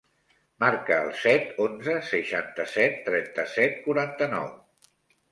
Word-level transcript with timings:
Marca 0.61 0.95
el 1.07 1.09
set, 1.23 1.51
onze, 1.65 1.97
seixanta-set, 2.07 2.95
trenta-set, 3.09 3.77
quaranta-nou. 3.85 4.49